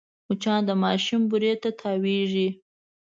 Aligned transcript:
مچان 0.27 0.61
د 0.67 0.71
ماشوم 0.83 1.21
بوري 1.29 1.53
ته 1.61 1.69
تاوېږي 1.79 2.47